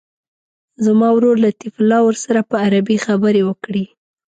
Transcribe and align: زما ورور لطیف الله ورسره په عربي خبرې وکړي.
زما 0.85 1.07
ورور 1.15 1.35
لطیف 1.45 1.73
الله 1.81 1.99
ورسره 2.03 2.39
په 2.49 2.55
عربي 2.65 2.97
خبرې 3.05 3.41
وکړي. 3.45 3.85